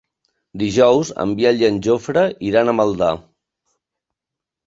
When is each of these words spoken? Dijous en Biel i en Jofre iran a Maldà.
Dijous 0.61 1.09
en 1.23 1.33
Biel 1.41 1.61
i 1.63 1.67
en 1.67 1.77
Jofre 1.87 2.23
iran 2.51 2.71
a 2.71 2.75
Maldà. 2.79 3.13